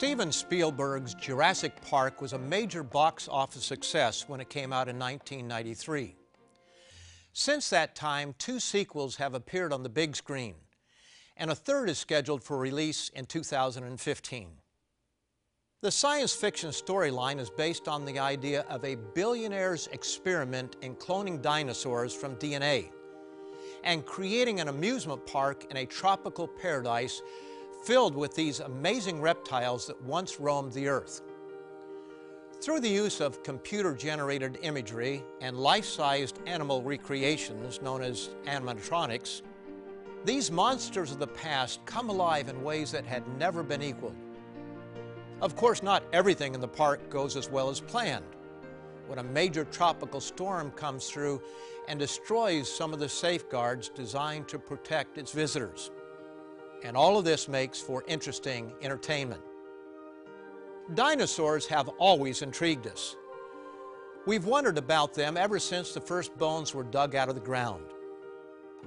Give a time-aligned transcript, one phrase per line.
[0.00, 4.98] Steven Spielberg's Jurassic Park was a major box office success when it came out in
[4.98, 6.16] 1993.
[7.34, 10.54] Since that time, two sequels have appeared on the big screen,
[11.36, 14.48] and a third is scheduled for release in 2015.
[15.82, 21.42] The science fiction storyline is based on the idea of a billionaire's experiment in cloning
[21.42, 22.88] dinosaurs from DNA
[23.84, 27.20] and creating an amusement park in a tropical paradise
[27.82, 31.22] filled with these amazing reptiles that once roamed the earth.
[32.60, 39.42] Through the use of computer-generated imagery and life-sized animal recreations known as animatronics,
[40.26, 44.16] these monsters of the past come alive in ways that had never been equaled.
[45.40, 48.26] Of course, not everything in the park goes as well as planned.
[49.06, 51.40] When a major tropical storm comes through
[51.88, 55.90] and destroys some of the safeguards designed to protect its visitors.
[56.82, 59.42] And all of this makes for interesting entertainment.
[60.94, 63.16] Dinosaurs have always intrigued us.
[64.26, 67.84] We've wondered about them ever since the first bones were dug out of the ground.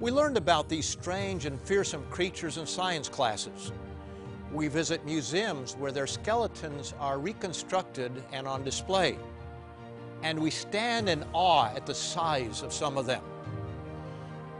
[0.00, 3.72] We learned about these strange and fearsome creatures in science classes.
[4.52, 9.18] We visit museums where their skeletons are reconstructed and on display.
[10.22, 13.22] And we stand in awe at the size of some of them.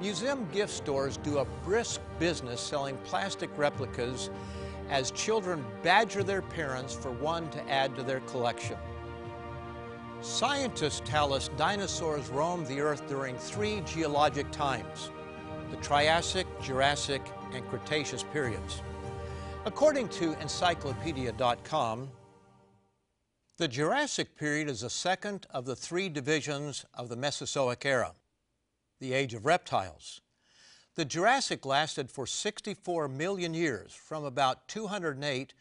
[0.04, 4.28] Museum gift stores do a brisk business selling plastic replicas
[4.90, 8.76] as children badger their parents for one to add to their collection.
[10.20, 15.10] Scientists tell us dinosaurs roamed the earth during three geologic times,
[15.70, 17.22] the Triassic, Jurassic,
[17.54, 18.82] and Cretaceous periods.
[19.64, 22.10] According to Encyclopedia.com,
[23.56, 28.12] the Jurassic period is the second of the three divisions of the Mesozoic era
[29.00, 30.20] the age of reptiles.
[30.96, 35.54] The Jurassic lasted for 64 million years, from about 208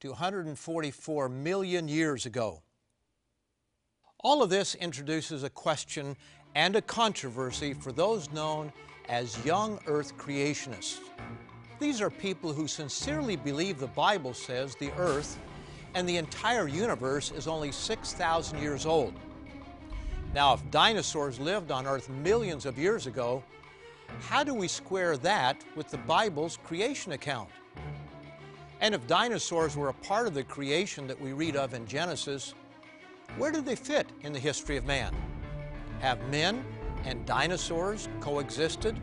[0.00, 2.62] to 144 million years ago.
[4.20, 6.16] All of this introduces a question
[6.54, 8.72] and a controversy for those known
[9.08, 11.00] as young earth creationists.
[11.78, 15.38] These are people who sincerely believe the Bible says the earth
[15.94, 19.14] and the entire universe is only 6,000 years old.
[20.36, 23.42] Now, if dinosaurs lived on Earth millions of years ago,
[24.20, 27.48] how do we square that with the Bible's creation account?
[28.82, 32.52] And if dinosaurs were a part of the creation that we read of in Genesis,
[33.38, 35.14] where did they fit in the history of man?
[36.00, 36.62] Have men
[37.06, 39.00] and dinosaurs coexisted?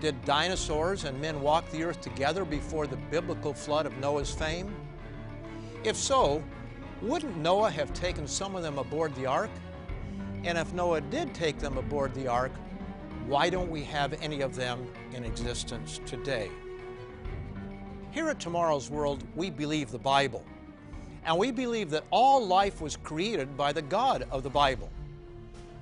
[0.00, 4.74] Did dinosaurs and men walk the earth together before the biblical flood of Noah's fame?
[5.84, 6.42] If so,
[7.02, 9.50] wouldn't Noah have taken some of them aboard the ark?
[10.44, 12.52] And if Noah did take them aboard the ark,
[13.26, 16.50] why don't we have any of them in existence today?
[18.10, 20.44] Here at Tomorrow's World, we believe the Bible.
[21.24, 24.90] And we believe that all life was created by the God of the Bible.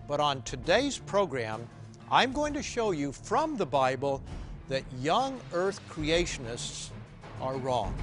[0.08, 1.66] But on today's program,
[2.10, 4.22] I'm going to show you from the Bible
[4.68, 6.90] that young earth creationists
[7.40, 7.94] are wrong.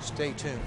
[0.00, 0.60] Stay tuned.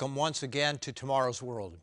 [0.00, 1.76] Welcome once again to Tomorrow's World.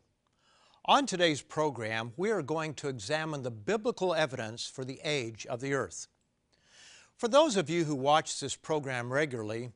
[0.86, 5.60] On today's program, we are going to examine the biblical evidence for the age of
[5.60, 6.08] the earth.
[7.16, 9.70] For those of you who watch this program regularly,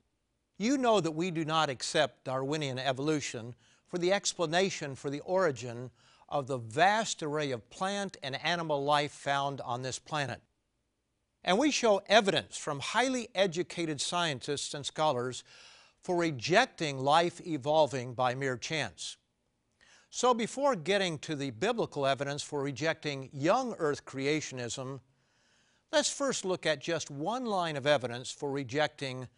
[0.58, 3.54] you know that we do not accept Darwinian evolution
[3.86, 5.92] for the explanation for the origin
[6.28, 10.40] of the vast array of plant and animal life found on this planet.
[11.44, 15.44] And we show evidence from highly educated scientists and scholars
[16.02, 19.16] for rejecting life evolving by mere chance.
[20.10, 25.00] So before getting to the biblical evidence for rejecting young earth creationism,
[25.90, 29.28] let's first look at just one line of evidence for rejecting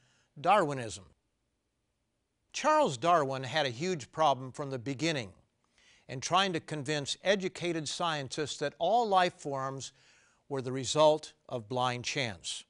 [0.40, 1.05] Darwinism.
[2.52, 5.32] Charles Darwin had a huge problem from the beginning
[6.08, 9.93] in trying to convince educated scientists that all life forms
[10.49, 12.64] were the result of blind chance.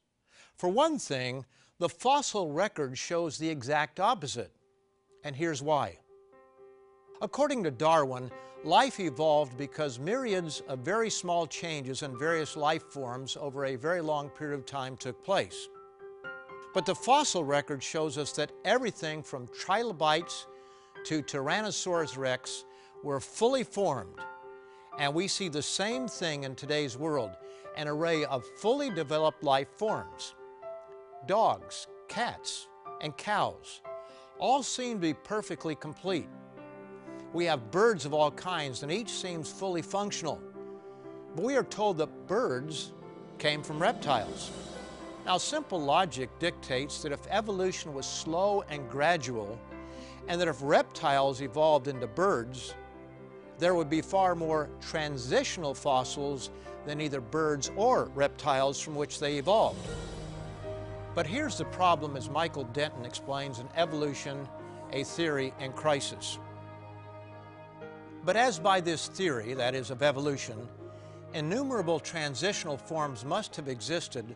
[0.57, 1.45] For one thing,
[1.85, 4.51] the fossil record shows the exact opposite,
[5.23, 5.99] and here's why.
[7.21, 8.31] According to Darwin,
[8.65, 14.01] life evolved because myriads of very small changes in various life forms over a very
[14.01, 15.69] long period of time took place.
[16.73, 20.47] But the fossil record shows us that everything from trilobites
[21.05, 22.65] to Tyrannosaurus rex
[23.03, 24.21] were fully formed.
[24.99, 27.33] And we see the same thing in today's world
[27.77, 30.35] an array of fully developed life forms.
[31.27, 32.69] Dogs, cats,
[33.01, 33.81] and cows
[34.39, 36.29] all seem to be perfectly complete.
[37.33, 40.39] We have birds of all kinds, and each seems fully functional.
[41.35, 42.93] But we are told that birds
[43.39, 44.51] came from reptiles.
[45.25, 49.59] Now, simple logic dictates that if evolution was slow and gradual,
[50.29, 52.75] and that if reptiles evolved into birds,
[53.59, 56.51] there would be far more transitional fossils
[56.85, 59.89] than either birds or reptiles from which they evolved.
[61.15, 64.49] But here's the problem as Michael Denton explains in Evolution,
[64.93, 66.39] a Theory in Crisis.
[68.25, 70.67] But as by this theory, that is, of evolution,
[71.35, 74.35] innumerable transitional forms must have existed,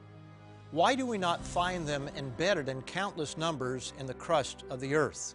[0.70, 4.94] why do we not find them embedded in countless numbers in the crust of the
[4.94, 5.34] earth?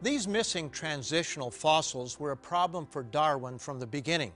[0.00, 4.32] These missing transitional fossils were a problem for Darwin from the beginning.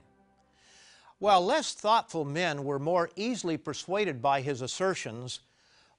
[1.21, 5.41] While less thoughtful men were more easily persuaded by his assertions,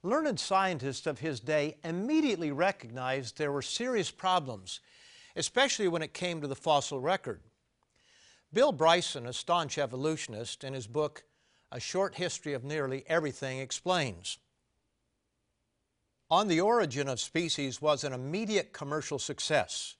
[0.02, 4.80] learned scientists of his day immediately recognized there were serious problems,
[5.36, 7.40] especially when it came to the fossil record.
[8.52, 11.22] Bill Bryson, a staunch evolutionist, in his book
[11.70, 14.38] A Short History of Nearly Everything, explains
[16.32, 19.94] On the Origin of Species was an immediate commercial success,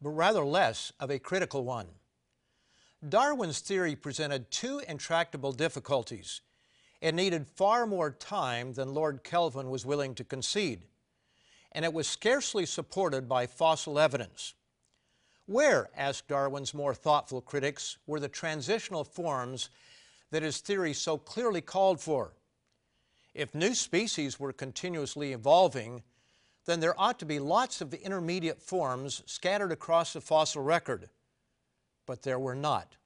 [0.00, 1.88] but rather less of a critical one.
[3.08, 6.42] Darwin's theory presented two intractable difficulties.
[7.00, 10.84] It needed far more time than Lord Kelvin was willing to concede,
[11.72, 14.52] and it was scarcely supported by fossil evidence.
[15.46, 19.70] Where, asked Darwin's more thoughtful critics, were the transitional forms
[20.30, 22.34] that his theory so clearly called for?
[23.32, 26.02] If new species were continuously evolving,
[26.66, 31.08] then there ought to be lots of intermediate forms scattered across the fossil record
[32.10, 32.96] but there were not.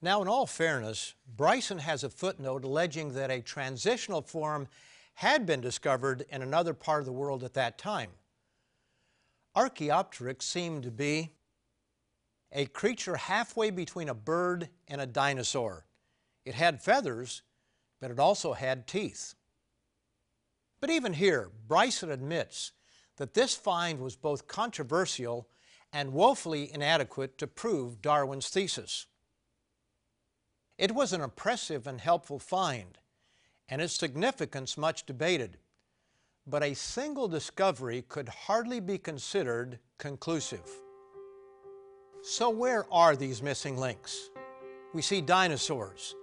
[0.00, 4.68] Now, in all fairness, Bryson has a footnote alleging that a transitional form
[5.14, 8.10] had been discovered in another part of the world at that time.
[9.56, 11.32] Archaeopteryx seemed to be
[12.52, 15.86] a creature halfway between a bird and a dinosaur.
[16.44, 17.42] It had feathers,
[18.00, 19.34] but it also had teeth.
[20.80, 22.70] But even here, Bryson admits
[23.16, 25.48] that this find was both controversial
[25.94, 29.06] and woefully inadequate to prove Darwin's thesis.
[30.76, 32.98] It was an impressive and helpful find,
[33.68, 35.56] and its significance much debated,
[36.48, 40.68] but a single discovery could hardly be considered conclusive.
[42.24, 44.30] So where are these missing links?
[44.94, 46.16] We see dinosaurs.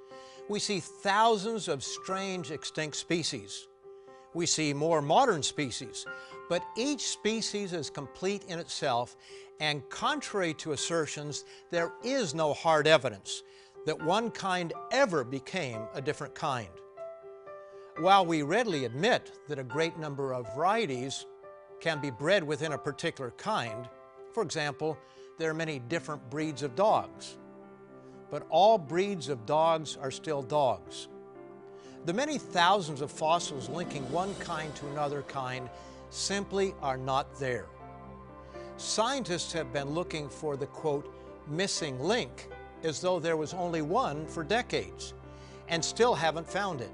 [0.50, 3.68] We see thousands of strange extinct species.
[4.34, 6.06] We see more modern species,
[6.50, 9.16] but each species is complete in itself
[9.62, 13.44] and contrary to assertions, there is no hard evidence
[13.86, 16.68] that one kind ever became a different kind.
[18.00, 21.28] While we readily admit that a great number of varieties
[21.80, 23.88] can be bred within a particular kind,
[24.34, 24.98] for example,
[25.38, 27.38] there are many different breeds of dogs,
[28.32, 31.08] but all breeds of dogs are still dogs.
[32.06, 35.70] The many thousands of fossils linking one kind to another kind
[36.10, 37.68] simply are not there.
[38.82, 41.14] Scientists have been looking for the quote,
[41.48, 42.50] missing link
[42.84, 45.14] as though there was only one for decades
[45.68, 46.90] and still haven't found it.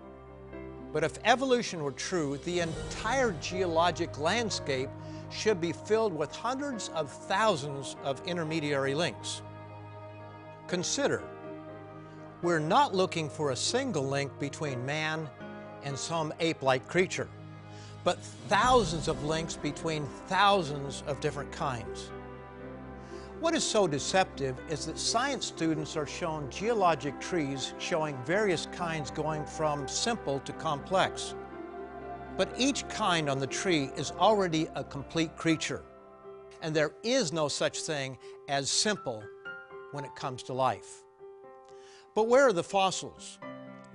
[0.91, 4.89] But if evolution were true, the entire geologic landscape
[5.31, 9.41] should be filled with hundreds of thousands of intermediary links.
[10.67, 11.23] Consider,
[12.41, 15.29] we're not looking for a single link between man
[15.83, 17.29] and some ape-like creature
[18.07, 22.09] but thousands of links between thousands of different kinds.
[23.41, 29.11] What is so deceptive is that science students are shown geologic trees showing various kinds
[29.11, 31.35] going from simple to complex.
[32.37, 35.83] But each kind on the tree is already a complete creature,
[36.61, 39.21] and there is no such thing as simple
[39.91, 41.03] when it comes to life.
[42.15, 43.37] But where are the fossils?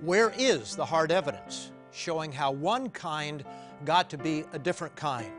[0.01, 3.43] Where is the hard evidence showing how one kind
[3.85, 5.31] got to be a different kind.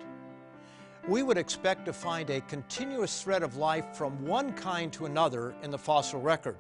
[1.07, 5.55] We would expect to find a continuous thread of life from one kind to another
[5.63, 6.57] in the fossil record,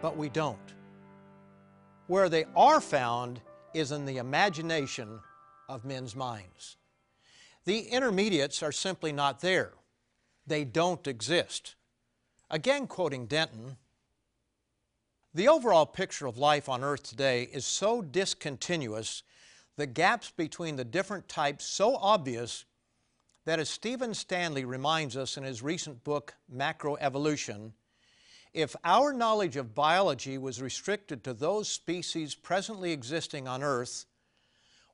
[0.00, 0.58] but we don't.
[2.06, 3.40] Where they are found
[3.74, 5.18] is in the imagination
[5.68, 6.76] of men's minds.
[7.64, 9.72] The intermediates are simply not there.
[10.46, 11.74] They don't exist.
[12.50, 13.76] Again, quoting Denton,
[15.34, 19.22] The overall picture of life on Earth today is so discontinuous,
[19.76, 22.64] the gaps between the different types so obvious,
[23.44, 27.72] that as Stephen Stanley reminds us in his recent book, Macroevolution,
[28.52, 34.04] if our knowledge of biology was restricted to those species presently existing on Earth,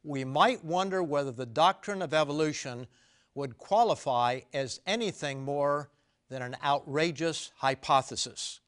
[0.04, 2.86] we might wonder whether the doctrine of evolution
[3.34, 5.90] would qualify as anything more
[6.28, 8.60] than an outrageous hypothesis.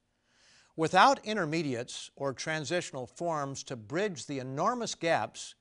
[0.76, 5.54] Without intermediates or transitional forms to bridge the enormous gaps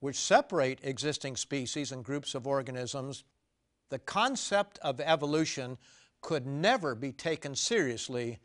[0.00, 3.24] which separate existing species and groups of organisms,
[3.88, 5.78] the concept of evolution
[6.20, 8.38] could never be taken seriously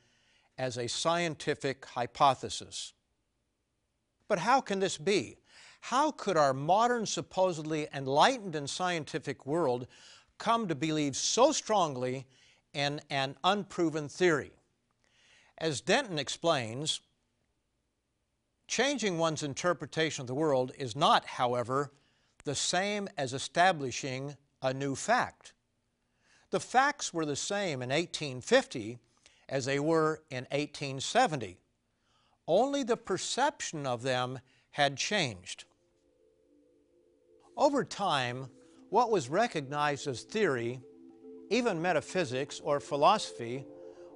[0.58, 2.94] as a scientific hypothesis.
[4.28, 5.38] But how can this be?
[5.82, 9.88] How could our modern, supposedly enlightened and scientific world
[10.38, 12.28] come to believe so strongly
[12.74, 14.52] in an unproven theory?
[15.58, 17.02] As Denton explains,
[18.72, 21.92] changing one's interpretation of the world is not, however,
[22.46, 25.52] the same as establishing a new fact.
[26.52, 28.98] The facts were the same in 1850
[29.50, 31.58] as they were in 1870.
[32.48, 34.40] Only the perception of them
[34.72, 35.66] had changed.
[37.58, 38.48] Over time,
[38.90, 40.80] what was recognized as theory,
[41.50, 43.66] even metaphysics or philosophy,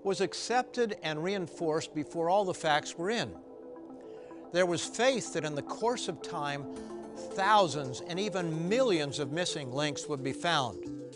[0.05, 3.35] was accepted and reinforced before all the facts were in.
[4.55, 6.65] There was faith that in the course of time,
[7.33, 11.11] thousands and even millions of missing links would be found.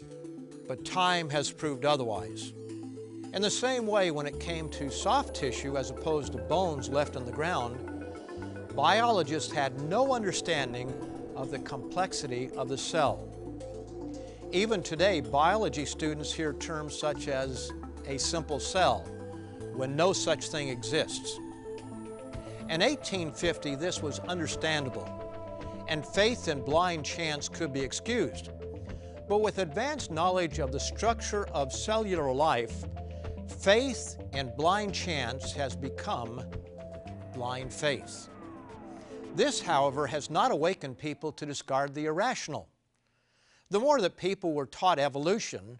[0.67, 2.51] But time has proved otherwise.
[3.33, 7.15] In the same way, when it came to soft tissue as opposed to bones left
[7.15, 7.79] in the ground,
[8.75, 10.93] biologists had no understanding
[11.37, 13.25] of the complexity of the cell.
[14.51, 17.71] Even today, biology students hear terms such as
[18.05, 19.07] a simple cell
[19.75, 21.39] when no such thing exists.
[22.69, 25.07] In 1850, this was understandable,
[25.87, 28.49] and faith in blind chance could be excused.
[29.27, 32.85] But with advanced knowledge of the structure of cellular life,
[33.57, 36.41] Faith and blind chance has become
[37.33, 38.29] blind faith.
[39.35, 42.69] This, however, has not awakened people to discard the irrational.
[43.69, 45.79] The more that people were taught evolution,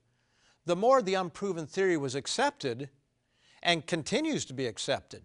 [0.66, 2.90] the more the unproven theory was accepted
[3.64, 5.24] and continues to be accepted.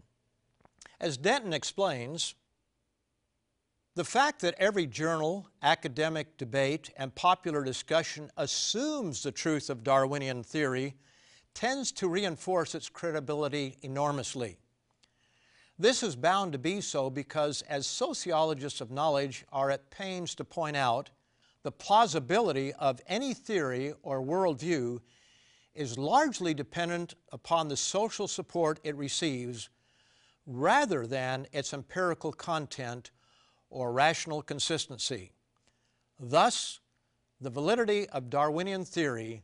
[1.00, 2.34] As Denton explains,
[3.96, 10.42] the fact that every journal, academic debate, and popular discussion assumes the truth of Darwinian
[10.42, 10.94] theory
[11.54, 14.56] tends to reinforce its credibility enormously.
[15.78, 20.44] This is bound to be so because, as sociologists of knowledge are at pains to
[20.44, 21.10] point out,
[21.62, 25.00] the plausibility of any theory or worldview
[25.74, 29.68] is largely dependent upon the social support it receives
[30.46, 33.12] rather than its empirical content
[33.70, 35.30] or rational consistency.
[36.18, 36.80] Thus,
[37.40, 39.42] the validity of Darwinian theory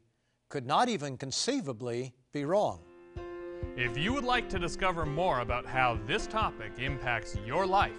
[0.49, 2.81] could not even conceivably be wrong.
[3.77, 7.93] If you would like to discover more about how this topic impacts your life,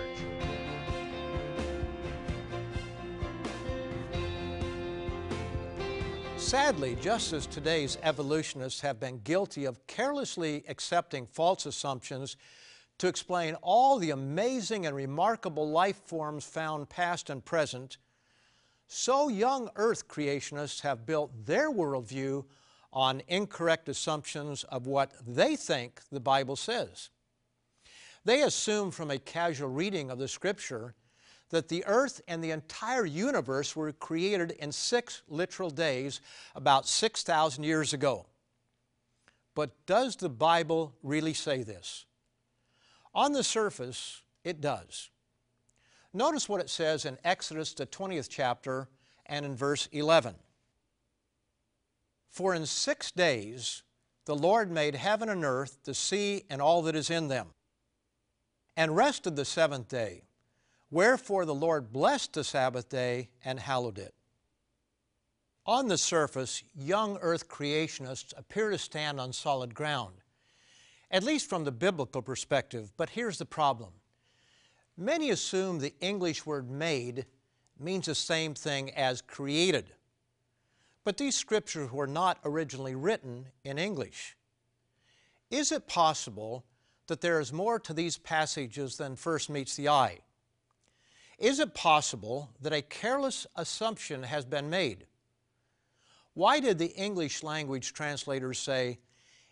[6.46, 12.38] Sadly, just as today's evolutionists have been guilty of carelessly accepting false assumptions
[13.00, 17.98] to explain all the amazing and remarkable life forms found past and present,
[18.86, 22.46] so young Earth creationists have built their worldview
[22.94, 27.10] on incorrect assumptions of what they think the Bible says.
[28.24, 30.94] They assume from a casual reading of the Scripture
[31.50, 36.22] that the earth and the entire universe were created in six literal days
[36.56, 38.26] about 6,000 years ago.
[39.54, 42.06] But does the Bible really say this?
[43.14, 45.10] On the surface, it does.
[46.14, 48.90] Notice what it says in Exodus, the 20th chapter,
[49.26, 50.36] and in verse 11.
[52.30, 53.84] For in six days
[54.26, 57.48] the Lord made heaven and earth, the sea, and all that is in them,
[58.76, 60.24] and rested the seventh day.
[60.96, 64.14] Wherefore the Lord blessed the Sabbath day and hallowed it.
[65.66, 70.14] On the surface, young earth creationists appear to stand on solid ground
[71.12, 72.94] at least from the biblical perspective.
[72.96, 73.92] But here's the problem
[74.96, 77.26] many assume the English word made
[77.78, 79.92] means the same thing as created.
[81.04, 84.38] But these scriptures were not originally written in English.
[85.52, 86.64] Is it possible
[87.08, 90.20] that there is more to these passages than first meets the eye?
[91.38, 95.06] Is it possible that a careless assumption has been made?
[96.34, 99.00] Why did the English language translators say,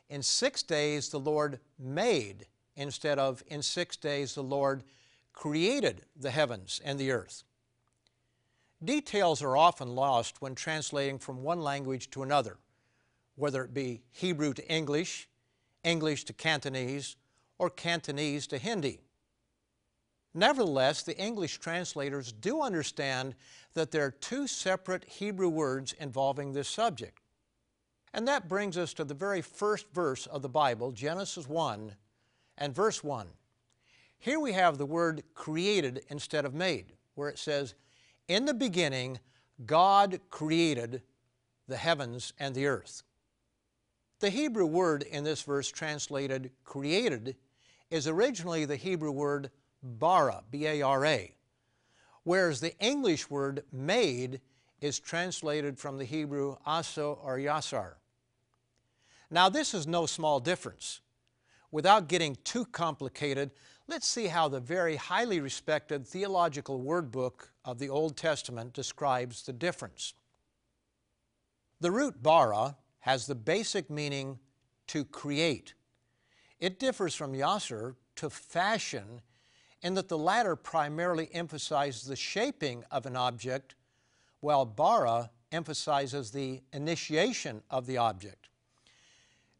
[0.09, 4.83] in six days the Lord made, instead of in six days the Lord
[5.33, 7.43] created the heavens and the earth?
[8.83, 12.57] Details are often lost when translating from one language to another,
[13.35, 15.29] whether it be Hebrew to English,
[15.83, 17.15] English to Cantonese,
[17.57, 18.99] or Cantonese to Hindi.
[20.33, 23.35] Nevertheless, the English translators do understand
[23.75, 27.19] that there are two separate Hebrew words involving this subject.
[28.13, 31.95] And that brings us to the very first verse of the Bible, Genesis 1
[32.57, 33.27] and verse 1.
[34.19, 37.75] Here we have the word created instead of made, where it says,
[38.27, 39.19] In the beginning,
[39.65, 41.01] God created
[41.67, 43.03] the heavens and the earth.
[44.19, 47.35] The Hebrew word in this verse translated created
[47.91, 49.51] is originally the Hebrew word
[49.83, 51.35] bara, B A R A,
[52.23, 54.39] whereas the English word made
[54.81, 57.93] is translated from the Hebrew aso or yasar.
[59.29, 61.01] Now, this is no small difference.
[61.71, 63.51] Without getting too complicated,
[63.87, 69.43] let's see how the very highly respected theological word book of the Old Testament describes
[69.43, 70.13] the difference.
[71.79, 74.39] The root bara has the basic meaning
[74.87, 75.73] to create.
[76.59, 79.21] It differs from yasser to fashion
[79.83, 83.75] in that the latter primarily emphasizes the shaping of an object,
[84.39, 88.47] while bara emphasizes the initiation of the object.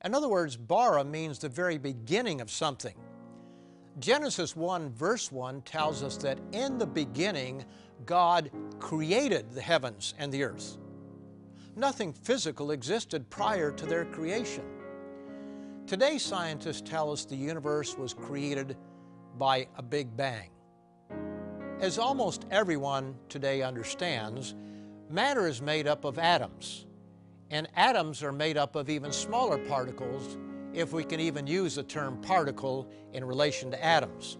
[0.03, 2.95] In other words, bara means the very beginning of something.
[3.99, 7.63] Genesis 1, verse 1 tells us that in the beginning,
[8.05, 8.49] God
[8.79, 10.77] created the heavens and the earth.
[11.75, 14.63] Nothing physical existed prior to their creation.
[15.85, 18.77] Today, scientists tell us the universe was created
[19.37, 20.49] by a big bang.
[21.79, 24.55] As almost everyone today understands,
[25.09, 26.85] matter is made up of atoms,
[27.49, 30.37] and atoms are made up of even smaller particles,
[30.73, 34.37] if we can even use the term particle in relation to atoms.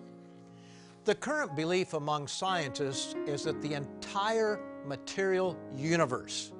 [1.06, 6.54] The current belief among scientists is that the entire material universe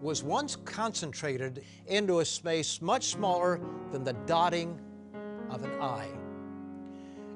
[0.00, 4.80] was once concentrated into a space much smaller than the dotting
[5.50, 6.08] of an eye.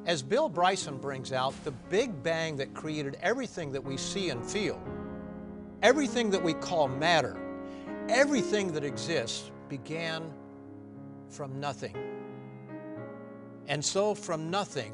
[0.06, 4.44] As Bill Bryson brings out, the Big Bang that created everything that we see and
[4.44, 4.82] feel,
[5.82, 7.38] everything that we call matter,
[8.08, 10.32] Everything that exists began
[11.28, 11.96] from nothing.
[13.68, 14.92] And so, from nothing,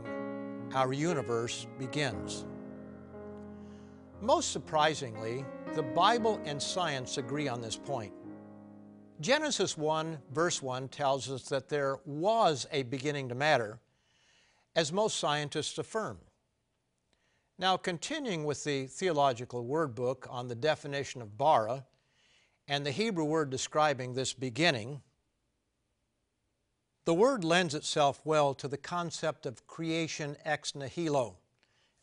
[0.75, 2.44] our universe begins.
[4.21, 5.44] Most surprisingly,
[5.75, 8.12] the Bible and science agree on this point.
[9.21, 13.79] Genesis 1, verse 1 tells us that there was a beginning to matter,
[14.79, 16.19] as most scientists affirm.
[17.59, 21.85] Now, continuing with the theological word book on the definition of bara,
[22.69, 25.03] and the Hebrew word describing this beginning,
[27.07, 31.38] the word lends itself well to the concept of creation ex nihilo,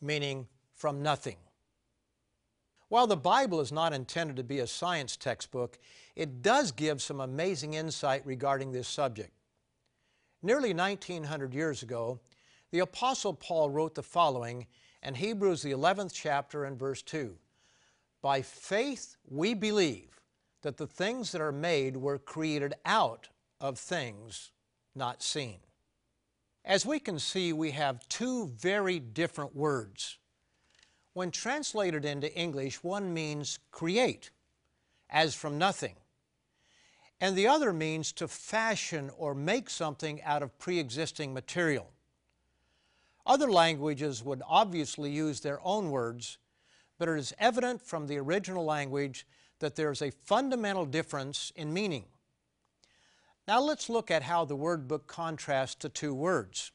[0.02, 1.38] meaning from nothing.
[2.90, 5.78] While the Bible is not intended to be a science textbook,
[6.14, 9.32] it does give some amazing insight regarding this subject.
[10.42, 12.20] Nearly 1900 years ago,
[12.70, 14.66] the Apostle Paul wrote the following
[15.02, 17.36] in Hebrews, the 11th chapter, and verse 2
[18.22, 20.20] By faith we believe
[20.62, 23.28] that the things that are made were created out
[23.60, 24.50] of things
[24.94, 25.58] not seen.
[26.64, 30.18] As we can see, we have two very different words.
[31.12, 34.30] When translated into English, one means create,
[35.08, 35.94] as from nothing,
[37.20, 41.90] and the other means to fashion or make something out of pre existing material.
[43.26, 46.38] Other languages would obviously use their own words,
[46.98, 49.26] but it is evident from the original language
[49.58, 52.04] that there's a fundamental difference in meaning.
[53.48, 56.72] Now let's look at how the word book contrasts the two words.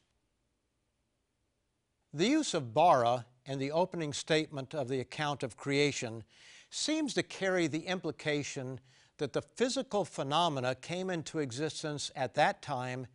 [2.12, 6.24] The use of bara in the opening statement of the account of creation
[6.70, 8.80] seems to carry the implication
[9.18, 13.06] that the physical phenomena came into existence at that time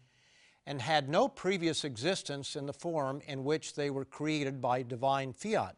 [0.68, 5.32] and had no previous existence in the form in which they were created by divine
[5.32, 5.78] fiat.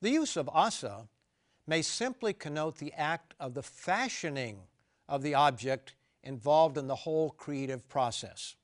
[0.00, 1.08] The use of asa
[1.66, 4.60] may simply connote the act of the fashioning
[5.08, 8.54] of the object involved in the whole creative process.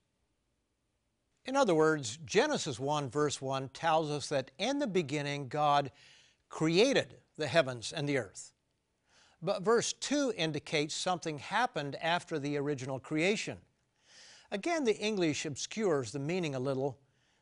[1.45, 5.91] In other words, Genesis 1, verse 1 tells us that in the beginning God
[6.49, 8.53] created the heavens and the earth.
[9.43, 13.59] But verse 2 indicates something happened after the original creation.
[14.51, 16.99] Again, the English obscures the meaning a little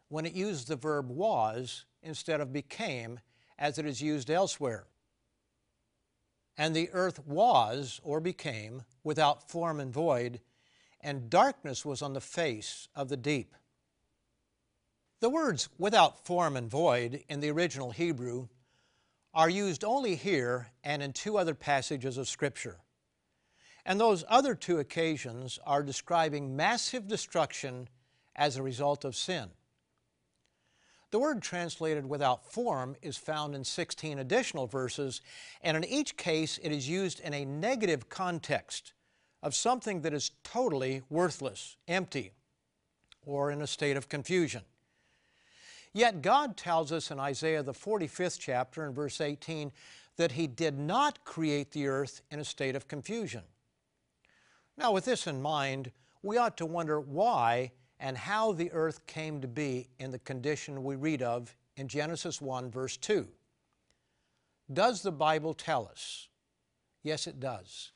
[0.08, 3.20] when it uses the verb was instead of became,
[3.58, 4.86] as it is used elsewhere.
[6.56, 10.40] And the earth was, or became, without form and void,
[11.00, 13.54] and darkness was on the face of the deep.
[15.20, 18.48] The words without form and void in the original Hebrew
[19.32, 22.78] are used only here and in two other passages of Scripture.
[23.86, 27.88] And those other two occasions are describing massive destruction
[28.34, 29.50] as a result of sin.
[31.10, 35.20] The word translated without form is found in 16 additional verses,
[35.62, 38.94] and in each case it is used in a negative context
[39.40, 42.32] of something that is totally worthless, empty,
[43.24, 44.62] or in a state of confusion.
[45.92, 49.70] Yet God tells us in Isaiah, the 45th chapter, in verse 18,
[50.16, 53.42] that He did not create the earth in a state of confusion.
[54.76, 59.40] Now, with this in mind, we ought to wonder why and how the earth came
[59.40, 63.28] to be in the condition we read of in Genesis 1, verse 2.
[64.72, 66.28] Does the Bible tell us?
[67.02, 67.92] Yes, it does.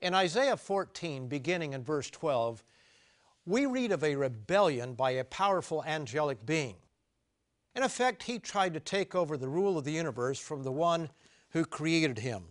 [0.00, 2.64] In Isaiah 14, beginning in verse 12,
[3.44, 6.76] we read of a rebellion by a powerful angelic being.
[7.74, 11.10] In effect, he tried to take over the rule of the universe from the one
[11.50, 12.44] who created him.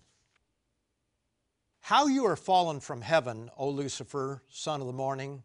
[1.85, 5.43] How you are fallen from heaven, O Lucifer, son of the morning!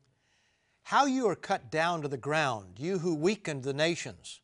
[0.84, 4.40] How you are cut down to the ground, you who weakened the nations!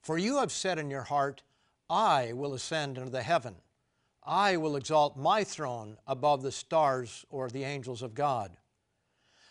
[0.00, 1.42] For you have said in your heart,
[1.90, 3.56] I will ascend into the heaven.
[4.22, 8.56] I will exalt my throne above the stars or the angels of God.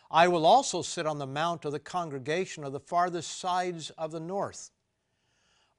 [0.10, 4.12] I will also sit on the mount of the congregation of the farthest sides of
[4.12, 4.72] the north.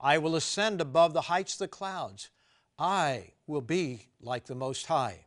[0.00, 2.30] I will ascend above the heights of the clouds.
[2.78, 5.23] I will be like the Most High.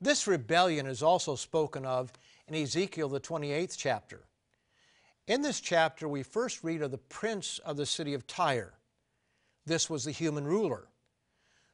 [0.00, 2.12] This rebellion is also spoken of
[2.48, 4.22] in Ezekiel, the 28th chapter.
[5.26, 8.74] In this chapter, we first read of the prince of the city of Tyre.
[9.66, 10.88] This was the human ruler.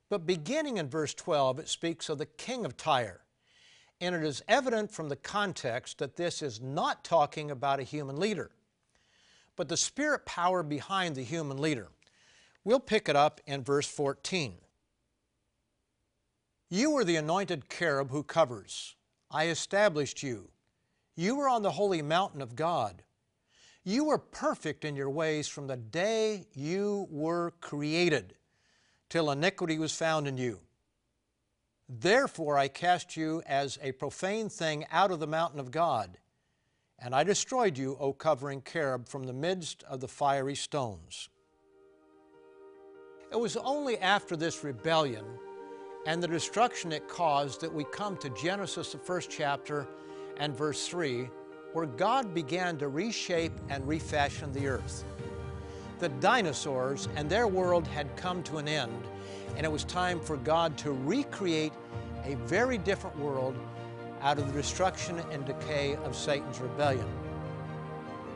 [0.09, 3.21] But beginning in verse 12, it speaks of the king of Tyre.
[4.01, 8.17] And it is evident from the context that this is not talking about a human
[8.17, 8.51] leader,
[9.57, 11.89] but the spirit power behind the human leader.
[12.62, 14.57] We'll pick it up in verse 14.
[16.68, 18.96] You were the anointed cherub who covers.
[19.31, 20.50] I established you.
[21.14, 23.02] You were on the holy mountain of God.
[23.85, 28.35] You were perfect in your ways from the day you were created,
[29.09, 30.61] till iniquity was found in you.
[31.88, 36.18] Therefore I cast you as a profane thing out of the mountain of God,
[36.98, 41.29] and I destroyed you, O covering cherub, from the midst of the fiery stones.
[43.31, 45.24] It was only after this rebellion
[46.07, 49.88] and the destruction it caused that we come to Genesis, the first chapter,
[50.38, 51.29] and verse 3,
[51.73, 55.05] where God began to reshape and refashion the earth.
[55.99, 59.03] The dinosaurs and their world had come to an end,
[59.57, 61.73] and it was time for God to recreate
[62.25, 63.57] a very different world
[64.23, 67.09] out of the destruction and decay of Satan's rebellion.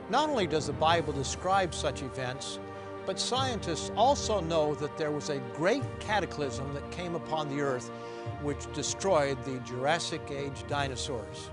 [0.09, 2.59] Not only does the Bible describe such events,
[3.07, 7.89] but scientists also know that there was a great cataclysm that came upon the earth
[8.43, 11.51] which destroyed the Jurassic Age dinosaurs.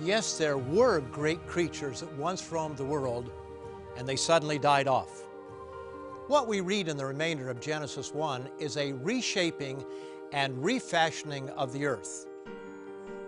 [0.00, 3.30] Yes, there were great creatures that once roamed the world,
[3.96, 5.24] and they suddenly died off.
[6.28, 9.84] What we read in the remainder of Genesis 1 is a reshaping
[10.32, 12.26] and refashioning of the earth.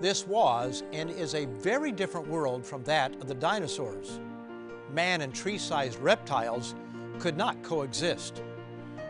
[0.01, 4.21] This was and is a very different world from that of the dinosaurs.
[4.93, 6.75] Man and tree-sized reptiles
[7.19, 8.43] could not coexist,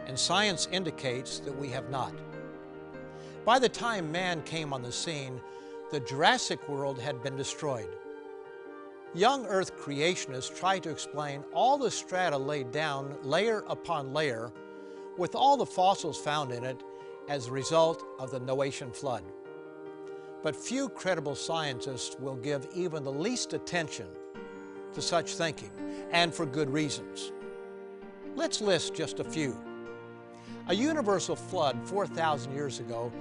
[0.07, 2.13] and science indicates that we have not.
[3.45, 5.41] By the time man came on the scene,
[5.91, 7.89] the Jurassic world had been destroyed.
[9.15, 14.51] Young Earth creationists try to explain all the strata laid down layer upon layer
[15.17, 16.83] with all the fossils found in it
[17.29, 19.23] as a result of the Noachian flood.
[20.43, 24.09] But few credible scientists will give even the least attention
[24.95, 25.71] to such thinking,
[26.13, 27.33] and for good reasons.
[28.37, 29.57] Let's list just a few.
[30.69, 33.13] A universal flood 4,000 years ago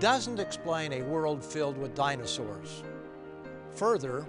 [0.00, 2.82] doesn't explain a world filled with dinosaurs.
[3.76, 4.26] Further,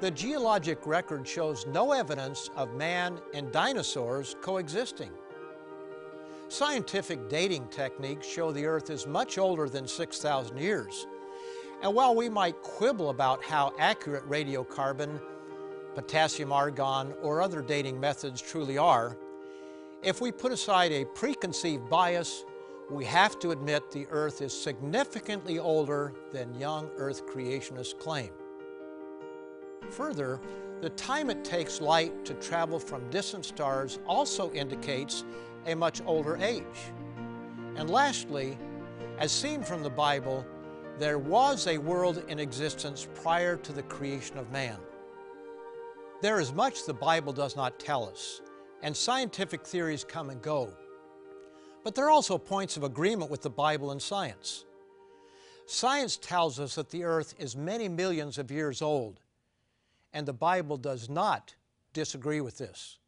[0.00, 5.10] the geologic record shows no evidence of man and dinosaurs coexisting.
[6.48, 11.06] Scientific dating techniques show the Earth is much older than 6,000 years.
[11.82, 15.20] And while we might quibble about how accurate radiocarbon,
[15.94, 19.16] potassium argon, or other dating methods truly are,
[20.02, 22.44] if we put aside a preconceived bias,
[22.90, 28.30] we have to admit the Earth is significantly older than young Earth creationists claim.
[29.90, 30.40] Further,
[30.80, 35.24] The time it takes light to travel from distant stars also indicates
[35.66, 36.64] a much older age.
[37.76, 38.58] And lastly,
[39.18, 40.46] as seen from the Bible,
[40.98, 44.78] there was a world in existence prior to the creation of man.
[46.22, 48.40] There is much the Bible does not tell us,
[48.82, 50.72] and scientific theories come and go.
[51.84, 54.64] But there are also points of agreement with the Bible and science.
[55.66, 59.20] Science tells us that the earth is many millions of years old,
[60.12, 61.54] and the Bible does not
[61.92, 62.98] disagree with this.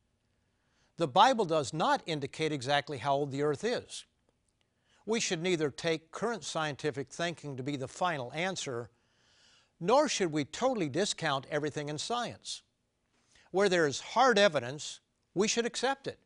[0.96, 4.04] The Bible does not indicate exactly how old the earth is.
[5.04, 8.90] We should neither take current scientific thinking to be the final answer,
[9.80, 12.62] nor should we totally discount everything in science.
[13.50, 15.00] Where there is hard evidence,
[15.34, 16.18] we should accept it.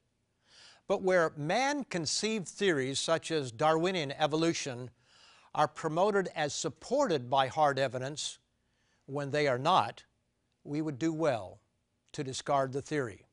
[0.89, 4.91] But where man conceived theories such as Darwinian evolution
[5.55, 8.39] are promoted as supported by hard evidence
[9.07, 10.05] when they are not,
[10.65, 11.61] we would do well
[12.13, 13.25] to discard the theory.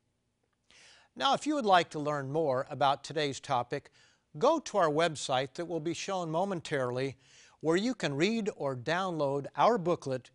[1.15, 3.91] Now, if you would like to learn more about today's topic,
[4.37, 7.17] go to our website that will be shown momentarily
[7.59, 10.31] where you can read or download our booklet,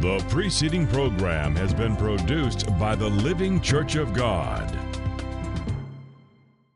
[0.00, 4.85] The preceding program has been produced by the Living Church of God.